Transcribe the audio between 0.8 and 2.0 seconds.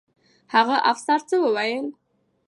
افسر څه وویل؟